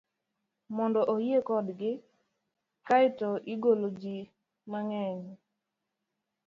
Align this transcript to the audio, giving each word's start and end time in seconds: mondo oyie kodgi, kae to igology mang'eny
mondo 0.75 0.99
oyie 1.13 1.37
kodgi, 1.47 1.91
kae 2.87 3.07
to 3.19 3.29
igology 3.53 4.17
mang'eny 4.71 5.23